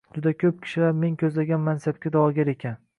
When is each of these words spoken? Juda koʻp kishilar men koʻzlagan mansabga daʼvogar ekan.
Juda 0.13 0.31
koʻp 0.43 0.63
kishilar 0.67 0.95
men 1.03 1.19
koʻzlagan 1.25 1.65
mansabga 1.69 2.17
daʼvogar 2.19 2.55
ekan. 2.59 2.87